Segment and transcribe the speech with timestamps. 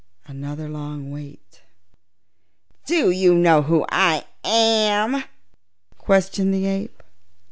[0.25, 1.61] Another long wait.
[2.87, 5.25] "Do you know who I am?"
[5.99, 7.03] questioned the ape.